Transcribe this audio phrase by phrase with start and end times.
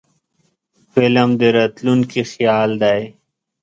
[0.91, 3.01] فلم د راتلونکي خیال دی